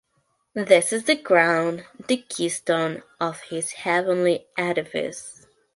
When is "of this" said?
3.19-3.69